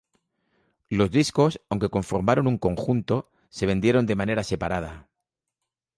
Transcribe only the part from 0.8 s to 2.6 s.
Los discos, aunque conformaron un